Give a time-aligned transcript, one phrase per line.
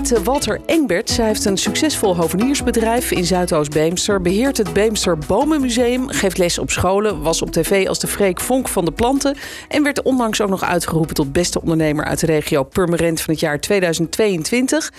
[0.00, 1.10] Met eh, Walter Engbert.
[1.10, 4.20] Zij heeft een succesvol hoveniersbedrijf in Zuidoost-Beemster.
[4.20, 6.08] Beheert het Beemster Bomenmuseum.
[6.08, 7.22] Geeft les op scholen.
[7.22, 9.36] Was op tv als de Freek Vonk van de Planten.
[9.68, 13.42] En werd onlangs ook nog uitgeroepen tot beste ondernemer uit de regio Purmerend van het
[13.42, 14.92] jaar 2022.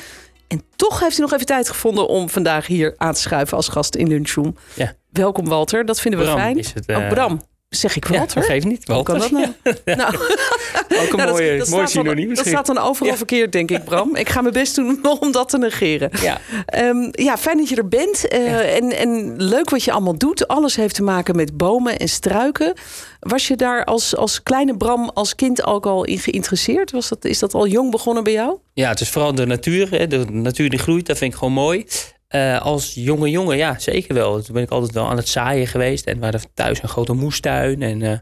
[0.48, 3.68] En toch heeft hij nog even tijd gevonden om vandaag hier aan te schuiven als
[3.68, 4.56] gast in Lunchroom.
[4.74, 4.94] Ja.
[5.12, 6.58] Welkom Walter, dat vinden we Bram fijn.
[6.58, 8.44] is het, Oh, eh, Bram, zeg ik Ja, Walter?
[8.44, 8.88] geeft niet.
[8.88, 9.46] Hoe kan dat nou?
[9.86, 10.16] nou
[11.02, 13.18] Ook een ja, dat- mooie, dat mooi dan- synoniem Dat staat dan overal Ja.
[13.18, 14.16] verkeerd, denk ik, Bram.
[14.16, 16.10] Ik ga mijn best doen om dat te negeren.
[16.22, 16.40] Ja.
[16.66, 18.28] Ehm, ja, fijn dat je er bent.
[18.28, 20.48] Eh, en, en leuk wat je allemaal doet.
[20.48, 22.74] Alles heeft te maken met bomen en struiken.
[23.20, 26.92] Was je daar als, als kleine Bram, als kind ook al in geïnteresseerd?
[26.92, 28.58] Was dat, is dat al jong begonnen bij jou?
[28.74, 29.90] ja, het is vooral de natuur.
[29.92, 30.08] Hè.
[30.08, 31.86] De natuur die groeit, dat vind ik gewoon mooi.
[32.30, 34.42] Eh, als jonge jongen, ja, zeker wel.
[34.42, 36.06] Toen ben ik altijd wel aan het zaaien geweest.
[36.06, 37.82] En we hadden thuis een grote moestuin.
[37.82, 38.18] En eh,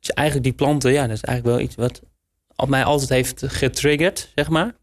[0.00, 2.00] dus eigenlijk die planten, ja, dat is eigenlijk wel iets wat
[2.56, 4.74] op mij altijd heeft getriggerd, zeg maar.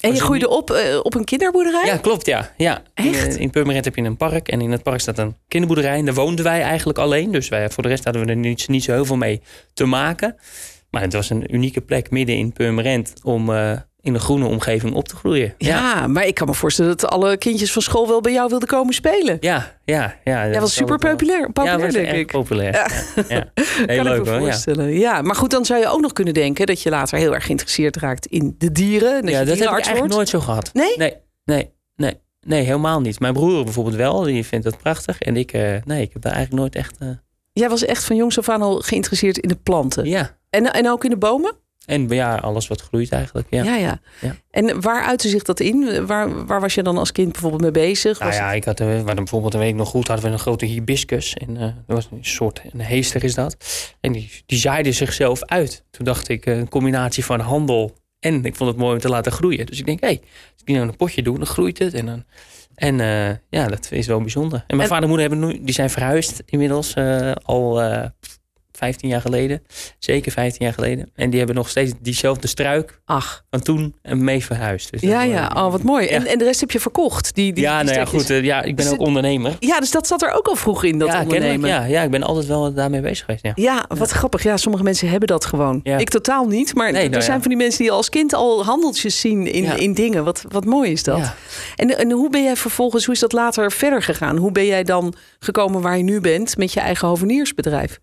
[0.00, 1.84] En je groeide op eh, op een kinderboerderij?
[1.84, 2.52] Ja, klopt, ja.
[2.56, 2.82] ja.
[2.94, 3.34] Echt?
[3.34, 4.48] In, in Purmerend heb je een park.
[4.48, 5.98] En in het park staat een kinderboerderij.
[5.98, 7.32] En daar woonden wij eigenlijk alleen.
[7.32, 9.40] Dus wij, voor de rest hadden we er niet, niet zo heel veel mee
[9.74, 10.36] te maken.
[10.90, 13.12] Maar het was een unieke plek midden in Purmerend...
[13.22, 15.54] om eh, in een groene omgeving op te groeien.
[15.58, 18.68] Ja, maar ik kan me voorstellen dat alle kindjes van school wel bij jou wilden
[18.68, 19.36] komen spelen.
[19.40, 20.48] Ja, ja, ja.
[20.48, 22.26] Jij was super populair, Ja, populair was denk ik.
[22.32, 22.72] populair.
[22.72, 22.88] Ja.
[23.28, 23.50] Ja.
[23.86, 24.32] Heel kan leuk ik me.
[24.32, 24.38] Ja.
[24.38, 24.88] voorstellen.
[24.92, 25.22] Ja.
[25.22, 27.96] maar goed, dan zou je ook nog kunnen denken dat je later heel erg geïnteresseerd
[27.96, 29.14] raakt in de dieren.
[29.16, 30.14] en Dat ja, je dat heb ik eigenlijk wordt.
[30.14, 30.70] nooit zo gehad.
[30.72, 30.96] Nee?
[30.96, 31.14] Nee,
[31.44, 32.14] nee, nee.
[32.46, 33.20] Nee, helemaal niet.
[33.20, 34.22] Mijn broer bijvoorbeeld wel.
[34.22, 35.18] Die vindt dat prachtig.
[35.20, 36.96] En ik, eh, nee, ik heb daar eigenlijk nooit echt...
[36.98, 37.08] eh,
[37.52, 40.04] Jij was echt van jongs af aan al geïnteresseerd in de planten.
[40.04, 40.36] ja.
[40.50, 41.56] En, en ook in de bomen?
[41.84, 43.46] En ja, alles wat groeit eigenlijk.
[43.50, 43.62] Ja.
[43.62, 44.00] Ja, ja.
[44.20, 44.36] Ja.
[44.50, 46.06] En waar uitte zich dat in?
[46.06, 48.18] Waar, waar was je dan als kind bijvoorbeeld mee bezig?
[48.18, 50.32] Nou Was ja, ik had, eh, we hadden bijvoorbeeld een week nog goed, hadden we
[50.32, 51.34] een grote hibiscus.
[51.34, 53.56] En eh, dat was een soort, een heester is dat.
[54.00, 55.84] En die, die zaaide zichzelf uit.
[55.90, 59.08] Toen dacht ik, eh, een combinatie van handel en ik vond het mooi om te
[59.08, 59.66] laten groeien.
[59.66, 61.78] Dus ik denk, hé, hey, als ik die nou in een potje doe, dan groeit
[61.78, 61.94] het.
[61.94, 62.24] En, dan,
[62.74, 62.96] en
[63.50, 64.58] ja, dat is wel bijzonder.
[64.66, 67.80] En mijn En- vader en moeder hebben nu, die zijn verhuisd inmiddels eh, al
[68.78, 69.62] 15 jaar geleden.
[69.98, 71.10] Zeker 15 jaar geleden.
[71.14, 74.92] En die hebben nog steeds diezelfde struik Ach, van toen en mee verhuisd.
[74.92, 75.50] Dus ja, ja.
[75.54, 76.04] Oh, wat mooi.
[76.04, 76.10] Ja.
[76.10, 77.34] En, en de rest heb je verkocht?
[77.34, 78.30] Die, die, ja, die nou ja, goed.
[78.30, 79.56] eh, ja, ik ben Is ook ondernemer.
[79.58, 81.68] Ja, dus dat zat er ook al vroeg in, dat ja, ondernemen.
[81.68, 83.44] ja, ja, ik ben altijd wel daarmee bezig geweest.
[83.44, 83.52] Ja.
[83.54, 84.42] Ja, wat grappig.
[84.42, 85.80] Ja, sommige mensen hebben dat gewoon.
[85.82, 86.74] Ik totaal niet.
[86.74, 89.64] Maar Nee, er nou zijn van die mensen die als kind al handeltjes zien in,
[89.78, 90.24] in dingen.
[90.24, 91.32] Wat, wat mooi is dat.
[91.76, 94.36] En, en hoe ben jij vervolgens, hoe is dat later verder gegaan?
[94.36, 97.98] Hoe ben jij dan gekomen waar je nu bent met je eigen hoveniersbedrijf?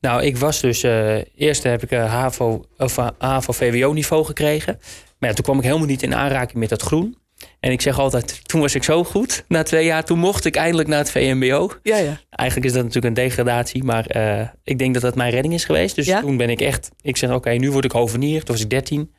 [0.00, 0.82] Nou, ik was dus...
[0.82, 4.78] eh eerst heb ik een HAVO, of eh, HAVO-VWO-niveau gekregen.
[5.18, 7.16] Maar ja, toen kwam ik helemaal niet in aanraking met dat groen.
[7.60, 9.44] En ik zeg altijd, toen was ik zo goed.
[9.48, 11.70] Na twee jaar, toen mocht ik eindelijk naar het VMBO.
[11.82, 12.20] Ja, ja.
[12.30, 13.84] Eigenlijk is dat natuurlijk een degradatie.
[13.84, 15.94] Maar eh, ik denk dat dat mijn redding is geweest.
[15.94, 16.20] Dus Ja?
[16.20, 16.90] toen ben ik echt...
[17.00, 18.44] Ik zeg, oké, nu word ik hovenier.
[18.44, 19.14] Toen was ik 13.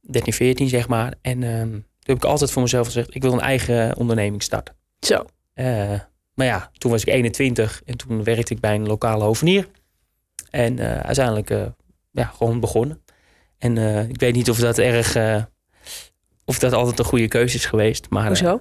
[0.00, 1.14] 13, 14 zeg maar.
[1.22, 3.14] En ehm, toen heb ik altijd voor mezelf gezegd...
[3.14, 4.74] ik wil een eigen onderneming starten.
[5.00, 5.24] Zo.
[5.54, 5.66] Eh,
[6.34, 9.68] maar ja, toen was ik 21 en toen werkte ik bij een lokale hovenier.
[10.50, 11.62] En eh, uiteindelijk eh,
[12.10, 13.02] ja, gewoon begonnen.
[13.58, 15.14] En eh, ik weet niet of dat erg.
[15.14, 15.42] eh,
[16.44, 18.06] of dat altijd een goede keuze is geweest.
[18.10, 18.60] Maar, eh, Hoezo?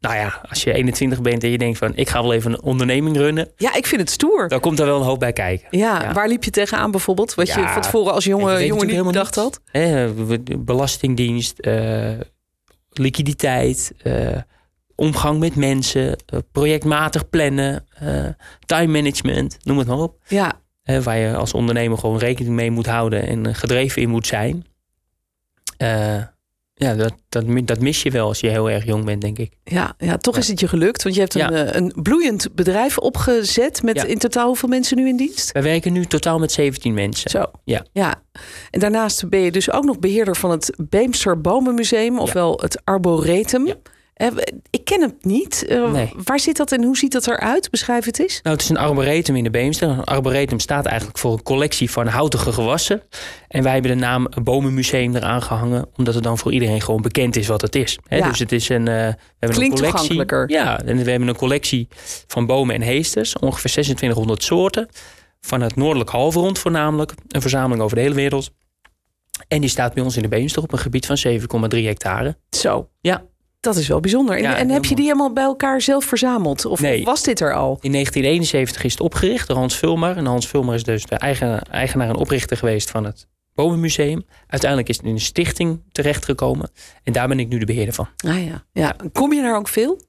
[0.00, 2.62] nou ja, als je 21 bent en je denkt van ik ga wel even een
[2.62, 3.50] onderneming runnen.
[3.56, 4.48] Ja, ik vind het stoer.
[4.48, 5.78] Dan komt er wel een hoop bij kijken.
[5.78, 6.12] Ja, Ja.
[6.12, 7.34] waar liep je tegenaan bijvoorbeeld?
[7.34, 9.60] Wat je van tevoren als jonge jongen niet bedacht had?
[9.72, 12.10] We- belastingdienst, eh,
[12.90, 14.36] liquiditeit, eh,
[14.94, 18.26] omgang met mensen, eh, projectmatig plannen, eh,
[18.66, 20.16] time management, noem het maar op.
[20.28, 24.08] Ja, Hè, waar je als ondernemer gewoon rekening mee moet houden en eh, gedreven in
[24.08, 24.64] moet zijn.
[25.76, 26.22] Eh,
[26.74, 29.38] ja, dat, dat, mi- dat mis je wel als je heel erg jong bent, denk
[29.38, 29.52] ik.
[29.64, 30.40] ja, ja toch Ja.
[30.40, 31.02] is het je gelukt.
[31.02, 31.50] Want je hebt een, Ja.
[31.64, 33.82] eh, een bloeiend bedrijf opgezet.
[33.82, 34.04] Met Ja.
[34.04, 35.52] in totaal hoeveel mensen nu in dienst?
[35.52, 37.30] Wij werken nu totaal met 17 mensen.
[37.30, 37.44] Zo.
[37.64, 37.84] Ja.
[37.92, 38.22] ja.
[38.70, 43.66] En daarnaast ben je dus ook nog beheerder van het Beemster Bomenmuseum, ofwel het Arboretum.
[44.14, 44.28] Eh,
[44.70, 45.64] Ik ken het niet.
[45.66, 46.12] Eh, Nee.
[46.24, 47.70] Waar zit dat en hoe ziet dat eruit?
[47.70, 48.40] Beschrijf het eens.
[48.42, 49.88] Nou, het is een arboretum in de Beemster.
[49.88, 53.02] Een arboretum staat eigenlijk voor een collectie van houtige gewassen.
[53.48, 57.36] En wij hebben de naam Bomenmuseum eraan gehangen, omdat het dan voor iedereen gewoon bekend
[57.36, 57.98] is wat het is.
[58.08, 58.28] Hè, Ja.
[58.28, 60.16] Dus het is een, eh, we hebben Klinkt een collectie.
[60.46, 61.88] Ja, en we hebben een collectie
[62.26, 64.88] van bomen en heesters, ongeveer 2600 soorten.
[65.40, 67.12] Van het noordelijk halfrond voornamelijk.
[67.28, 68.50] Een verzameling over de hele wereld.
[69.48, 72.36] En die staat bij ons in de Beemster op een gebied van 7,3 hectare.
[72.50, 72.88] Zo.
[73.00, 73.24] Ja.
[73.64, 74.36] Dat is wel bijzonder.
[74.36, 76.64] En, Ja, en heb je die helemaal bij elkaar zelf verzameld?
[76.64, 77.04] Of, Nee.
[77.04, 77.78] was dit er al?
[77.80, 80.16] In 1971 is het opgericht door Hans Vulmer.
[80.16, 84.24] En Hans Vulmer is dus de eigen, eigenaar en oprichter geweest van het Bomenmuseum.
[84.46, 86.70] Uiteindelijk is het in een stichting terechtgekomen.
[87.02, 88.08] En daar ben ik nu de beheerder van.
[88.26, 88.64] Ah ja.
[88.72, 88.96] ja.
[89.12, 90.00] Kom je daar ook veel?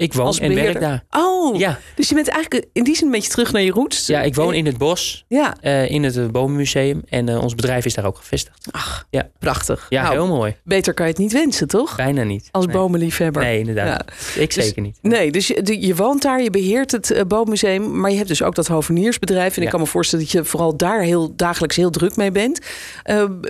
[0.00, 1.04] Ik woon en werk daar.
[1.10, 4.06] Oh, Ja, dus je bent eigenlijk in die zin een beetje terug naar je roots.
[4.06, 7.02] ja, ik woon in het bos, Ja, eh, in het eh, Bomenmuseum.
[7.08, 8.68] En eh, ons bedrijf is daar ook gevestigd.
[8.70, 9.28] ach, Ja.
[9.38, 9.86] prachtig.
[9.88, 10.56] Ja, Nou, heel mooi.
[10.64, 11.96] beter kan je het niet wensen, toch?
[11.96, 12.48] Bijna niet.
[12.50, 12.74] Als nee.
[12.76, 13.42] bomenliefhebber.
[13.42, 14.04] Nee, inderdaad.
[14.36, 14.98] Ik Dus- zeker niet.
[15.02, 18.42] Nee, dus je, je woont daar, je beheert het uh, Boommuseum, maar je hebt dus
[18.42, 19.52] ook dat hoveniersbedrijf.
[19.52, 19.70] En ik Ja.
[19.70, 22.58] kan me voorstellen dat je vooral daar heel dagelijks heel druk mee bent.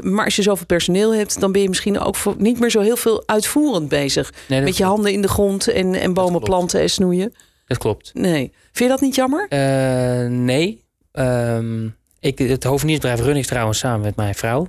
[0.03, 2.81] Maar als je zoveel personeel hebt, dan ben je misschien ook voor, niet meer zo
[2.81, 4.33] heel veel uitvoerend bezig.
[4.49, 6.57] Nee, Met je handen in de grond en, en bomen klopt.
[6.57, 7.35] planten en snoeien.
[7.67, 8.11] Dat klopt.
[8.15, 8.53] Nee.
[8.63, 9.47] Vind je dat niet jammer?
[9.49, 10.85] Eh, nee.
[11.13, 11.89] Ehm,
[12.21, 14.67] ik, het hoveniersbedrijf run ik trouwens samen met mijn vrouw.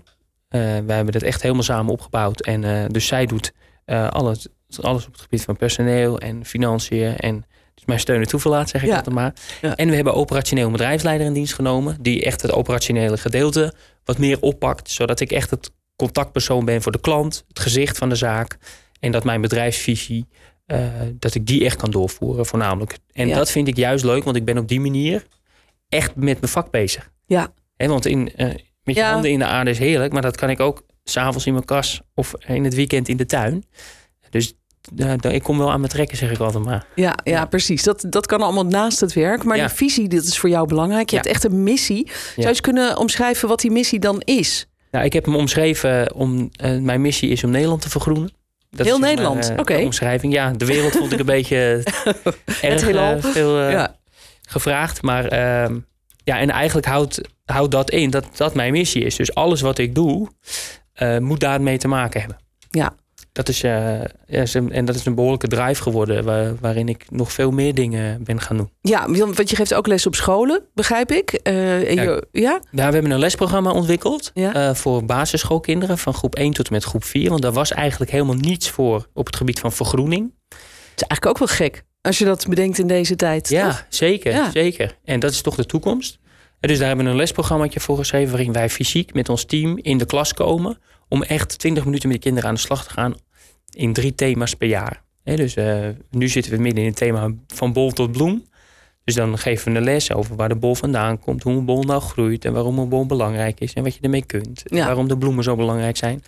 [0.48, 2.42] Eh, wij hebben dat echt helemaal samen opgebouwd.
[2.42, 3.54] En eh, dus zij doet
[4.10, 4.48] alles,
[4.81, 7.18] alles op het gebied van personeel en financiën.
[7.18, 7.45] En
[7.75, 8.95] dus mijn steun en toeverlaat, zeg ik Ja.
[8.95, 9.33] altijd maar.
[9.62, 9.75] Ja.
[9.75, 11.98] En we hebben operationeel bedrijfsleider in dienst genomen.
[12.01, 13.74] Die echt het operationele gedeelte
[14.04, 14.89] wat meer oppakt.
[14.92, 17.44] Zodat ik echt het contactpersoon ben voor de klant.
[17.48, 18.57] Het gezicht van de zaak.
[19.00, 20.27] En dat mijn bedrijfsvisie,
[20.69, 20.80] eh,
[21.19, 22.98] dat ik die echt kan doorvoeren voornamelijk.
[23.12, 23.36] En Ja.
[23.36, 25.25] dat vind ik juist leuk, want ik ben op die manier
[25.89, 27.10] echt met mijn vak bezig.
[27.25, 27.54] Ja.
[27.77, 28.45] Hè, want in, eh,
[28.83, 29.12] met je Ja.
[29.12, 32.01] handen in de aarde is heerlijk, maar dat kan ik ook s'avonds in mijn kas
[32.16, 33.63] of in het weekend in de tuin.
[34.30, 34.54] Dus
[34.98, 36.86] eh, ik kom wel aan mijn trekken, zeg ik altijd maar.
[36.95, 37.45] Ja, ja, Ja.
[37.45, 37.83] precies.
[37.83, 39.44] Dat, dat kan allemaal naast het werk.
[39.44, 39.66] Maar Ja.
[39.68, 41.10] die visie, dat is voor jou belangrijk.
[41.10, 42.07] Je hebt echt een missie.
[42.07, 44.68] Zou je eens kunnen omschrijven wat die missie dan is?
[44.92, 46.50] Nou, ik heb hem omschreven om
[46.81, 48.31] mijn missie is om Nederland te vergroenen.
[48.69, 49.77] Dat Heel Nederland, eh, oké.
[49.77, 50.33] omschrijving.
[50.33, 51.83] Ja, de wereld vond ik een beetje
[52.62, 53.16] erg heelal.
[53.16, 53.95] eh, veel eh, ja.
[54.48, 55.01] gevraagd.
[55.01, 55.80] Maar ehm,
[56.24, 59.16] ja, en eigenlijk houdt, houdt dat in dat dat mijn missie is.
[59.16, 60.27] Dus alles wat ik doe,
[60.94, 62.39] eh, moet daarmee te maken hebben.
[62.69, 62.94] Ja.
[63.39, 67.31] Dat is, eh, ja, en dat is een behoorlijke drive geworden, waar- waarin ik nog
[67.31, 68.69] veel meer dingen ben gaan doen.
[68.81, 71.39] Ja, want je geeft ook les op scholen, begrijp ik.
[71.44, 72.50] Je, ja?
[72.71, 74.53] Nou, we hebben een lesprogramma ontwikkeld Ja.
[74.53, 77.30] eh, voor basisschoolkinderen van groep 1 tot en met groep 4.
[77.30, 80.33] Want daar was eigenlijk helemaal niets voor op het gebied van vergroening.
[80.50, 81.83] Het is eigenlijk ook wel gek.
[82.01, 83.50] Als je dat bedenkt in deze tijd.
[83.50, 83.85] Ja, toch?
[83.89, 84.51] zeker, Ja.
[84.51, 84.97] zeker.
[85.03, 86.19] En dat is toch de toekomst.
[86.59, 88.31] En dus daar hebben we een lesprogrammaatje voor geschreven...
[88.31, 90.77] waarin wij fysiek met ons team in de klas komen...
[91.09, 93.13] om echt 20 minuten met de kinderen aan de slag te gaan...
[93.69, 95.04] in drie thema's per jaar.
[95.24, 98.48] Dus eh, nu zitten we midden in het thema van bol tot bloem.
[99.04, 101.44] Dus dan geven we een les over waar de bol vandaan komt...
[101.44, 103.74] hoe een bol nou groeit en waarom een bol belangrijk is...
[103.74, 104.63] en wat je ermee kunt.
[104.66, 104.86] Ja.
[104.86, 106.24] waarom de bloemen zo belangrijk zijn.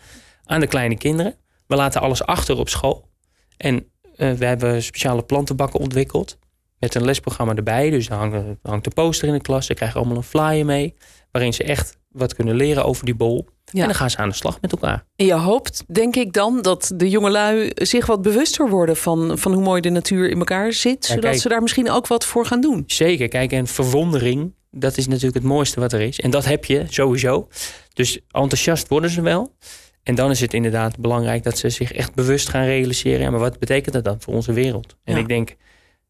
[0.46, 1.36] Aan de kleine kinderen.
[1.68, 3.10] We laten alles achter op school.
[3.58, 3.86] En
[4.16, 6.38] eh, we hebben speciale plantenbakken ontwikkeld
[6.80, 7.90] met een lesprogramma erbij.
[7.90, 9.66] Dus dan hangt, dan hangt de poster in de klas.
[9.66, 10.94] Ze krijgen allemaal een flyer mee.
[11.32, 13.48] Waarin ze echt wat kunnen leren over die bol.
[13.66, 13.82] Ja.
[13.82, 15.06] En dan gaan ze aan de slag met elkaar.
[15.16, 19.54] En je hoopt, denk ik dan, dat de jongelui zich wat bewuster worden van, van
[19.54, 21.08] hoe mooi de natuur in elkaar zit.
[21.08, 21.42] Ja, zodat kijk.
[21.42, 22.84] ze daar misschien ook wat voor gaan doen.
[22.88, 26.20] Zeker, kijk, en verwondering, dat is natuurlijk het mooiste wat er is.
[26.20, 27.48] En dat heb je sowieso.
[27.94, 29.56] Dus enthousiast worden ze wel.
[30.04, 33.22] En dan is het inderdaad belangrijk dat ze zich echt bewust gaan realiseren.
[33.22, 34.96] Ja, maar wat betekent dat dan voor onze wereld?
[35.04, 35.56] En ik denk,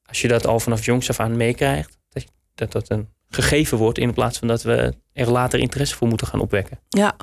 [0.06, 1.98] als je dat al vanaf jongs af aan meekrijgt,
[2.56, 6.28] dat dat een gegeven wordt in plaats van dat we er later interesse voor moeten
[6.28, 6.80] gaan opwekken.
[6.90, 7.14] Ja,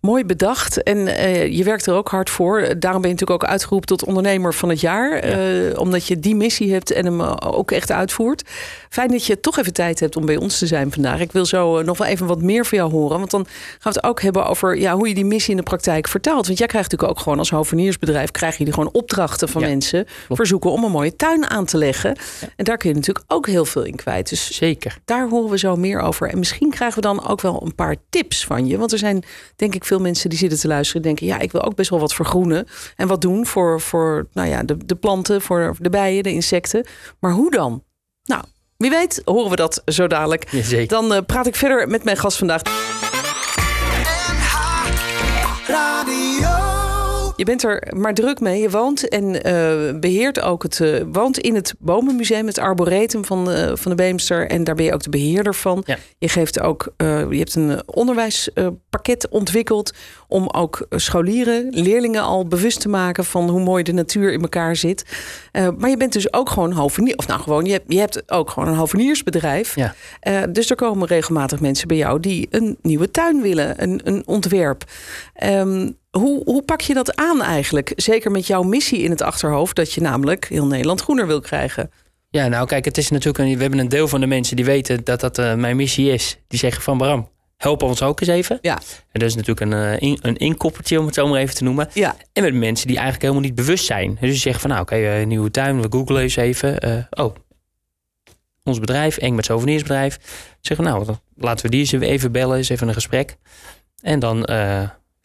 [0.00, 0.82] mooi bedacht.
[0.82, 2.60] En eh, je werkt er ook hard voor.
[2.60, 5.12] Daarom ben je natuurlijk ook uitgeroepen tot ondernemer van het jaar.
[5.12, 8.42] eh, omdat je die missie hebt en hem eh, ook echt uitvoert.
[8.88, 11.20] Fijn dat je toch even tijd hebt om bij ons te zijn vandaag.
[11.20, 13.18] Ik wil zo nog wel even wat meer van jou horen.
[13.18, 15.62] Want dan gaan we het ook hebben over ja, hoe je die missie in de
[15.62, 16.46] praktijk vertaalt.
[16.46, 18.30] Want jij krijgt natuurlijk ook gewoon als hoveniersbedrijf...
[18.30, 20.06] krijg je gewoon opdrachten van Ja, mensen.
[20.28, 22.16] Verzoeken om een mooie tuin aan te leggen.
[22.56, 24.28] En daar kun je natuurlijk ook heel veel in kwijt.
[24.28, 24.98] Dus Zeker.
[25.04, 26.28] daar horen we zo meer over.
[26.28, 28.78] En misschien krijgen we dan ook wel een paar tips van je.
[28.78, 29.24] Want er zijn
[29.56, 31.02] denk ik veel mensen die zitten te luisteren.
[31.02, 32.66] en denken, ja, ik wil ook best wel wat vergroenen.
[32.96, 36.86] En wat doen voor, voor nou ja, de, de planten, voor de bijen, de insecten.
[37.20, 37.82] Maar hoe dan?
[38.24, 38.42] Nou,
[38.76, 40.50] wie weet horen we dat zo dadelijk.
[40.50, 40.86] Ja.
[40.86, 42.62] Dan eh, praat ik verder met mijn gast vandaag.
[47.36, 48.60] Je bent er maar druk mee.
[48.60, 50.80] Je woont en eh, beheert ook het.
[50.80, 54.46] eh, woont in het Bomenmuseum, het Arboretum van, van de Beemster.
[54.50, 55.82] En daar ben je ook de beheerder van.
[55.86, 55.96] Ja.
[56.18, 56.92] Je geeft ook.
[56.96, 59.92] eh, je hebt een onderwijspakket ontwikkeld.
[60.28, 64.76] om ook scholieren, leerlingen al bewust te maken van hoe mooi de natuur in elkaar
[64.76, 65.04] zit.
[65.78, 67.16] Maar je bent dus ook gewoon hovenier.
[67.16, 69.74] Of nou gewoon, je hebt, je hebt ook gewoon een hoveniersbedrijf.
[69.74, 69.94] Ja.
[70.46, 74.84] Dus er komen regelmatig mensen bij jou die een nieuwe tuin willen, een, een ontwerp.
[75.34, 77.92] Ehm, hoe, hoe pak je dat aan eigenlijk?
[77.96, 81.90] Zeker met jouw missie in het achterhoofd, dat je namelijk heel Nederland groener wil krijgen.
[82.30, 84.64] Ja, nou kijk, het is natuurlijk een, we hebben een deel van de mensen die
[84.64, 86.38] weten dat dat eh, mijn missie is.
[86.48, 88.58] Die zeggen van Bram, help ons ook eens even.
[88.60, 88.78] Ja.
[89.12, 91.64] En dat is natuurlijk een, eh, in, een inkoppertje, om het zo maar even te
[91.64, 91.88] noemen.
[91.92, 94.16] Ja, En hebben mensen die eigenlijk helemaal niet bewust zijn.
[94.20, 97.08] Dus die zeggen van nou, oké, eh, nieuwe tuin, we googlen eens even.
[97.10, 97.34] Oh,
[98.64, 100.18] ons bedrijf, Eng met Souvenirsbedrijf.
[100.60, 101.06] Zeggen nou,
[101.36, 103.36] laten we die eens even bellen, eens even een gesprek.
[104.02, 104.44] En dan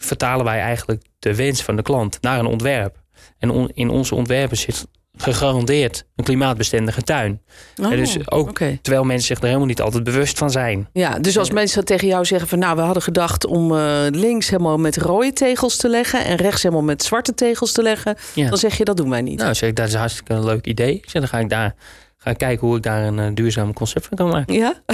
[0.05, 2.95] vertalen wij eigenlijk de wens van de klant naar een ontwerp.
[3.39, 4.85] En on- in onze ontwerpen zit
[5.17, 7.41] gegarandeerd een klimaatbestendige tuin.
[7.81, 10.89] Oh, En dus ook terwijl mensen zich er helemaal niet altijd bewust van zijn.
[10.93, 14.49] Ja, dus als mensen tegen jou zeggen van nou, we hadden gedacht om eh, links
[14.49, 18.49] helemaal met rode tegels te leggen en rechts helemaal met zwarte tegels te leggen, Ja.
[18.49, 19.39] dan zeg je dat doen wij niet.
[19.39, 20.99] Nou, zeg ik, dat is hartstikke een leuk idee.
[21.05, 21.75] Zeg, dan ga ik daar
[22.23, 24.53] gaan kijken hoe ik daar een eh, duurzaam concept van kan maken.
[24.53, 24.73] Ja?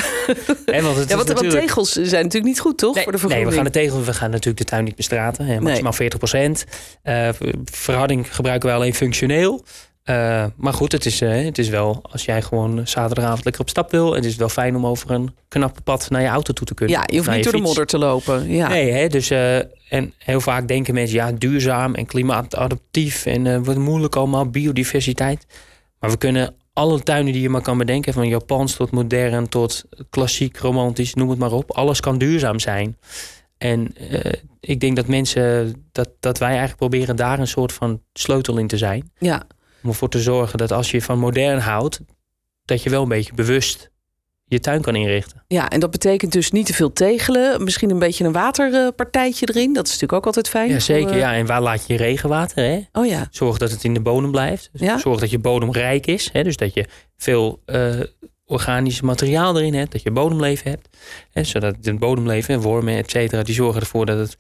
[0.66, 1.66] En want het ja, want, natuurlijk...
[1.66, 2.96] tegels zijn natuurlijk niet goed, toch?
[2.96, 3.54] Nee, voor de nee, we vergroening.
[3.54, 5.46] gaan de tegels, we gaan natuurlijk de tuin niet bestraten.
[5.46, 6.66] Hè, maximaal 40 procent.
[7.66, 9.64] verharding gebruiken we alleen functioneel.
[10.04, 13.92] Eh, maar goed, het is, het is wel, als jij gewoon zaterdagavond lekker op stap
[13.92, 14.14] wil...
[14.14, 16.96] het is wel fijn om over een knappe pad naar je auto toe te kunnen.
[16.96, 18.50] Ja, je hoeft niet door de modder te lopen.
[18.50, 18.68] Ja.
[18.68, 19.30] Nee, hè, dus,
[19.90, 23.26] en heel vaak denken mensen, ja, duurzaam en klimaatadaptief...
[23.26, 25.46] en wat moeilijk allemaal, biodiversiteit.
[26.00, 28.14] Maar we kunnen alle tuinen die je maar kan bedenken...
[28.14, 31.72] van Japans tot modern tot klassiek, romantisch, noem het maar op.
[31.72, 32.98] Alles kan duurzaam zijn.
[33.58, 38.02] En eh, ik denk dat mensen, dat, dat wij eigenlijk proberen daar een soort van
[38.14, 39.12] sleutel in te zijn.
[39.18, 39.48] Ja.
[39.84, 42.02] Om ervoor te zorgen dat als je van modern houdt,
[42.66, 43.92] dat je wel een beetje bewust
[44.50, 45.44] je tuin kan inrichten.
[45.48, 47.64] ja, en dat betekent dus niet te veel tegelen.
[47.64, 49.74] Misschien een beetje een waterpartijtje erin.
[49.74, 50.70] Dat is natuurlijk ook altijd fijn.
[50.70, 51.12] Ja, zeker.
[51.12, 51.34] eh, Ja.
[51.34, 52.64] En waar laat je regenwater?
[52.64, 52.80] Hè?
[53.00, 53.28] Oh ja.
[53.32, 54.70] Zorg dat het in de bodem blijft.
[54.72, 54.98] Dus Ja.
[54.98, 56.30] Zorg dat je bodem rijk is.
[56.34, 56.44] Hè?
[56.44, 56.86] Dus dat je
[57.18, 58.00] veel eh,
[58.46, 59.92] organisch materiaal erin hebt.
[59.92, 60.88] Dat je bodemleven hebt.
[61.32, 61.44] Hè?
[61.44, 64.38] Zodat het bodemleven, en wormen, et cetera, die zorgen ervoor dat het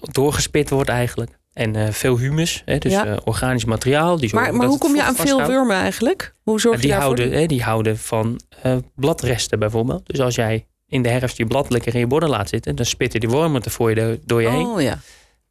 [0.00, 1.30] doorgespit wordt eigenlijk.
[1.56, 2.78] En eh, veel humus, hè?
[2.78, 3.06] dus Ja.
[3.06, 4.16] eh, organisch materiaal.
[4.16, 6.34] Die Maar, maar hoe kom je aan veel wurmen eigenlijk?
[6.42, 7.16] Hoe zorg je die, daarvoor?
[7.16, 10.06] houden, hè, die houden van eh, bladresten bijvoorbeeld.
[10.06, 12.76] Dus als jij in de herfst je blad lekker in je borden laat zitten...
[12.76, 14.66] dan spitten die wormen er voor je door je heen.
[14.66, 14.98] Oh ja.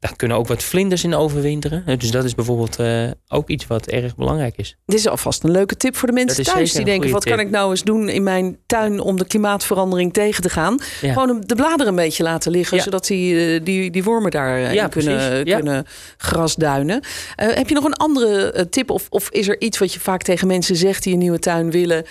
[0.05, 1.83] Daar kunnen ook wat vlinders in overwinteren.
[1.99, 4.77] Dus dat is bijvoorbeeld eh, ook iets wat erg belangrijk is.
[4.85, 6.71] Dit is alvast een leuke tip voor de mensen thuis.
[6.71, 10.41] Die denken, wat kan ik nou eens doen in mijn tuin om de klimaatverandering tegen
[10.41, 10.79] te gaan?
[11.01, 11.13] Ja.
[11.13, 12.83] Gewoon de bladeren een beetje laten liggen, Ja.
[12.83, 15.85] zodat die, eh, die, die wormen daar eh, Ja, kunnen, kunnen
[16.17, 17.03] grasduinen.
[17.35, 20.47] Heb je nog een andere tip of, of is er iets wat je vaak tegen
[20.47, 22.05] mensen zegt die een nieuwe tuin willen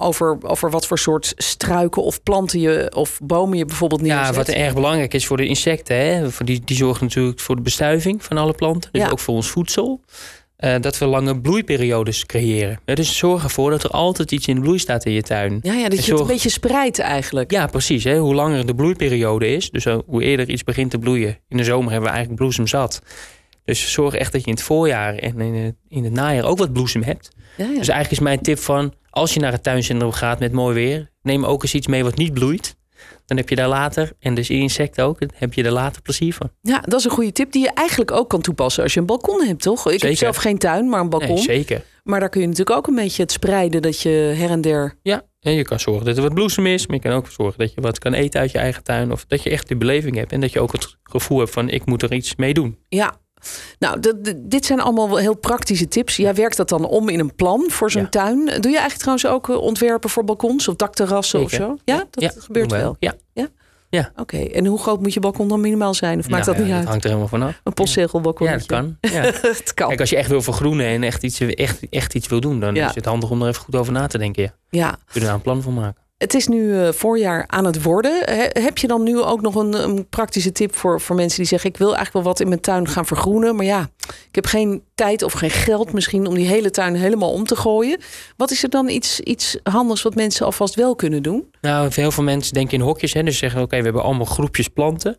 [0.00, 4.26] over, over wat voor soort struiken of planten je of bomen je bijvoorbeeld neerzet?
[4.26, 5.96] Ja, wat erg belangrijk is voor de insecten.
[5.96, 8.92] Hè, voor die, die zorgen natuurlijk voor de bestuiving van alle planten.
[8.92, 9.08] Dus Ja.
[9.10, 10.00] ook voor ons voedsel.
[10.56, 12.80] Eh, dat we lange bloeiperiodes creëren.
[12.84, 15.58] Dus zorg ervoor dat er altijd iets in de bloei staat in je tuin.
[15.62, 17.50] ja, ja, dat En je het een beetje spreidt eigenlijk.
[17.50, 18.04] Ja, precies.
[18.04, 18.18] Hè.
[18.18, 21.38] Hoe langer de bloeiperiode is, dus hoe eerder iets begint te bloeien.
[21.48, 23.02] In de zomer hebben we eigenlijk bloesem zat.
[23.64, 26.58] Dus zorg echt dat je in het voorjaar en in het, in het najaar ook
[26.58, 27.28] wat bloesem hebt.
[27.56, 27.68] Ja, ja.
[27.78, 31.10] Dus eigenlijk is mijn tip van, als je naar het tuincentrum gaat met mooi weer,
[31.22, 32.76] neem ook eens iets mee wat niet bloeit.
[33.26, 36.50] Dan heb je daar later, en dus insecten ook, heb je er later plezier van.
[36.60, 39.06] Ja, dat is een goede tip die je eigenlijk ook kan toepassen als je een
[39.06, 39.90] balkon hebt, toch?
[39.90, 41.34] Ik heb zelf geen tuin, maar een balkon.
[41.34, 41.82] Nee, zeker.
[42.04, 44.98] maar daar kun je natuurlijk ook een beetje het spreiden dat je her en der.
[45.02, 47.58] Ja, en je kan zorgen dat er wat bloesem is, maar je kan ook zorgen
[47.58, 49.12] dat je wat kan eten uit je eigen tuin.
[49.12, 51.68] Of dat je echt die beleving hebt en dat je ook het gevoel hebt van,
[51.68, 52.78] ik moet er iets mee doen.
[52.88, 53.20] Ja.
[53.78, 54.00] Nou,
[54.36, 56.16] dit zijn allemaal wel heel praktische tips.
[56.16, 58.08] Jij werkt dat dan om in een plan voor zo'n Ja.
[58.08, 58.44] tuin.
[58.44, 61.76] Doe je eigenlijk trouwens ook eh, ontwerpen voor balkons of dakterrassen of zo?
[61.84, 62.96] Ja, dat gebeurt doen we wel.
[63.94, 66.18] Ja, Oké, en hoe groot moet je balkon dan minimaal zijn?
[66.18, 66.88] Of maakt Nou dat niet ja, uit?
[66.88, 67.60] hangt er helemaal vanaf.
[67.64, 68.46] Een postzegelbalkon?
[68.46, 68.96] Ja, dat kan.
[69.00, 69.10] Ja.
[69.42, 69.88] het kan.
[69.88, 72.74] Kijk, als je echt wil vergroenen en echt iets, echt, echt iets wil doen, dan
[72.74, 72.88] Ja.
[72.88, 74.42] is het handig om er even goed over na te denken.
[74.42, 74.52] Ja.
[74.70, 76.02] Ja, Kun je daar een plan voor maken.
[76.22, 78.22] Het is nu eh, voorjaar aan het worden.
[78.24, 81.70] He- heb je dan nu ook nog een, praktische tip voor, voor mensen die zeggen:
[81.70, 83.90] Ik wil eigenlijk wel wat in mijn tuin gaan vergroenen, maar ja,
[84.28, 87.56] ik heb geen tijd of geen geld misschien om die hele tuin helemaal om te
[87.56, 87.98] gooien.
[88.36, 91.50] Wat is er dan iets, iets handigs wat mensen alvast wel kunnen doen?
[91.60, 93.12] Nou, heel veel mensen denken in hokjes.
[93.12, 95.16] Hè, dus zeggen, oké, we hebben allemaal groepjes planten.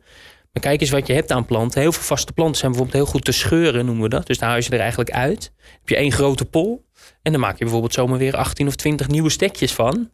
[0.51, 1.81] Maar kijk eens wat je hebt aan planten.
[1.81, 4.27] Heel veel vaste planten zijn bijvoorbeeld heel goed te scheuren, noemen we dat.
[4.27, 5.51] Dus dan haal je ze er eigenlijk uit.
[5.57, 6.85] heb je één grote pol.
[7.21, 10.09] En dan maak je bijvoorbeeld zomaar weer 18 of 20 nieuwe stekjes van.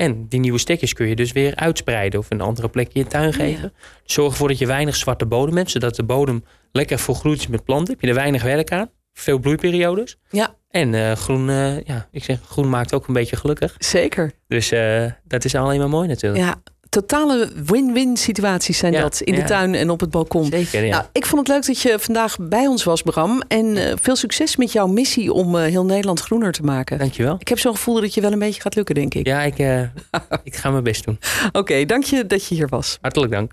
[0.00, 3.06] En die nieuwe stekjes kun je dus weer uitspreiden of een andere plek in je
[3.06, 3.72] tuin geven.
[4.04, 7.64] Zorg ervoor dat je weinig zwarte bodem hebt, zodat de bodem lekker volgroeid is met
[7.64, 7.92] planten.
[7.92, 8.90] Heb je er weinig werk aan.
[9.12, 10.16] Veel bloeiperiodes.
[10.30, 13.74] Ja, En eh, groen, eh, ja, ik zeg, groen maakt ook een beetje gelukkig.
[13.78, 14.32] zeker.
[14.48, 16.42] Dus eh, dat is alleen maar mooi natuurlijk.
[16.44, 20.46] Ja, totale win-win situaties zijn Ja, dat in de tuin en op het balkon.
[20.46, 20.90] Zeker, ja.
[20.90, 23.42] Nou, ik vond het leuk dat je vandaag bij ons was, Bram.
[23.48, 26.98] En eh, veel succes met jouw missie om eh, heel Nederland groener te maken.
[26.98, 27.36] Dankjewel.
[27.38, 29.26] Ik heb zo'n gevoel dat je wel een beetje gaat lukken, denk ik.
[29.26, 29.80] Ja, ik, eh,
[30.44, 31.18] ik ga mijn best doen.
[31.52, 32.98] Oké, dank je dat je hier was.
[33.00, 33.52] Hartelijk dank.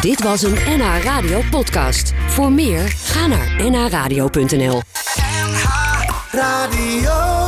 [0.00, 2.12] Dit was een NH Radio podcast.
[2.26, 4.80] Voor meer, ga naar nhradio.nl.
[6.30, 7.47] Radio.